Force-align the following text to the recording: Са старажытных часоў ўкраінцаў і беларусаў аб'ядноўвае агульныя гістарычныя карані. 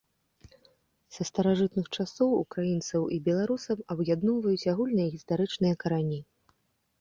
Са 1.17 1.25
старажытных 1.29 1.85
часоў 2.03 2.29
ўкраінцаў 2.43 3.03
і 3.17 3.19
беларусаў 3.27 3.77
аб'ядноўвае 3.97 4.55
агульныя 4.75 5.13
гістарычныя 5.19 5.73
карані. 5.85 6.19